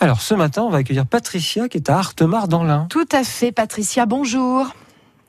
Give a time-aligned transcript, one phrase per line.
[0.00, 2.86] Alors ce matin, on va accueillir Patricia qui est à Artemar dans l'Ain.
[2.90, 4.68] Tout à fait, Patricia, bonjour.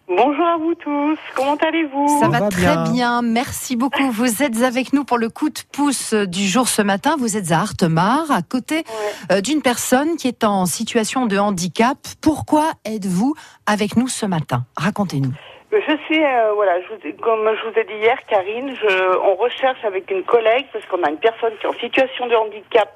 [0.09, 2.19] Bonjour à vous tous, comment allez-vous?
[2.21, 2.91] Ça va, va très bien.
[2.91, 3.21] bien.
[3.21, 4.09] merci beaucoup.
[4.09, 7.17] Vous êtes avec nous pour le coup de pouce du jour ce matin.
[7.19, 8.85] Vous êtes à Artemar, à côté
[9.33, 11.97] euh, d'une personne qui est en situation de handicap.
[12.21, 14.65] Pourquoi êtes-vous avec nous ce matin?
[14.77, 15.33] Racontez-nous.
[15.69, 19.35] Je suis, euh, voilà, je vous comme je vous ai dit hier, Karine, je, on
[19.35, 22.89] recherche avec une collègue, parce qu'on a une personne qui est en situation de handicap,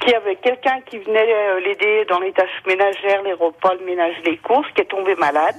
[0.00, 4.14] qui avait quelqu'un qui venait euh, l'aider dans les tâches ménagères, les repas, le ménage,
[4.24, 5.56] les courses, qui est tombé malade.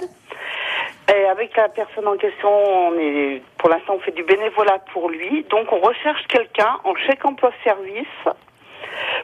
[1.14, 5.10] Et avec la personne en question, on est, pour l'instant, on fait du bénévolat pour
[5.10, 5.44] lui.
[5.44, 8.34] Donc, on recherche quelqu'un en chèque emploi-service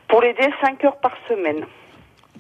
[0.07, 1.67] pour l'aider 5 heures par semaine.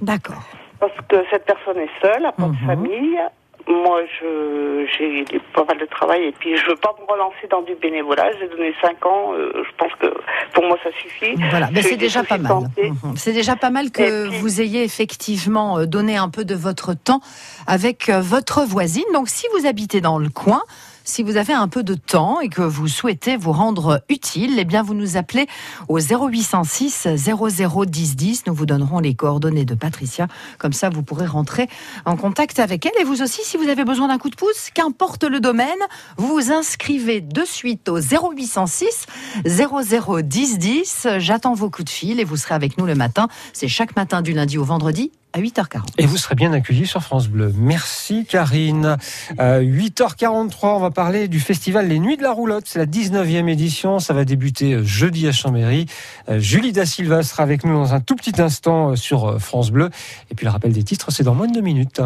[0.01, 0.43] D'accord.
[0.79, 3.19] Parce que cette personne est seule, n'a pas de famille.
[3.67, 7.63] Moi, je j'ai pas mal de travail et puis je veux pas me relancer dans
[7.63, 8.31] du bénévolat.
[8.39, 9.33] J'ai donné 5 ans.
[9.35, 10.07] euh, je pense que
[10.53, 11.35] pour moi, ça suffit.
[11.51, 12.53] Voilà, mais c'est déjà pas mal.
[12.77, 13.17] Mhm.
[13.17, 16.93] C'est déjà pas mal que puis- vous ayez effectivement euh, donné un peu de votre
[16.95, 17.21] temps
[17.67, 19.05] avec euh, votre voisine.
[19.15, 20.63] Donc si vous habitez dans le coin,
[21.05, 24.65] si vous avez un peu de temps et que vous souhaitez vous rendre utile, eh
[24.65, 25.47] bien vous nous appelez
[25.89, 28.47] au 0806 0010 10.
[28.47, 30.27] Nous vous donnerons les coordonnées de Patricia.
[30.59, 31.69] Comme ça, vous pourrez rentrer
[32.07, 33.01] en contact avec elle.
[33.01, 35.69] Et vous aussi, si vous avez besoin d'un coup de pouce, qu'importe le domaine,
[36.17, 39.07] vous vous inscrivez de suite au 0806
[39.47, 41.09] 0010 10.
[41.19, 43.29] J'attends vos coups de fil et vous serez avec nous le matin.
[43.53, 45.83] C'est chaque matin du lundi au vendredi à 8h40.
[45.99, 47.53] Et vous serez bien accueillis sur France Bleu.
[47.57, 48.97] Merci Karine.
[49.41, 52.65] Euh, 8h43, on va parler du festival Les Nuits de la Roulotte.
[52.67, 53.99] C'est la 19e édition.
[53.99, 55.87] Ça va débuter euh, jeudi à Chambéry.
[56.29, 59.73] Euh, Julie Da Silva sera avec nous dans un tout petit instant euh, sur France
[59.73, 59.91] Bleu.
[60.31, 62.01] Et puis le rappel des titres, c'est dans moins de deux minutes.